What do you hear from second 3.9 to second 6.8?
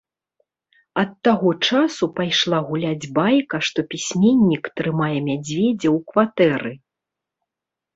пісьменнік трымае мядзведзя ў кватэры.